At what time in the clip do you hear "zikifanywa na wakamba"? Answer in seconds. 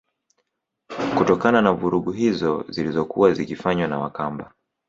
3.33-4.53